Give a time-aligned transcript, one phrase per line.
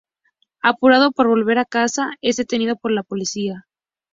[0.63, 3.67] Apurado por volver a casa, es detenido por la policía.